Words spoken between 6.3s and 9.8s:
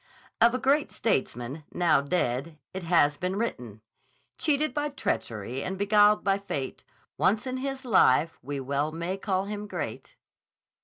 Fate, Once in his life we well may call him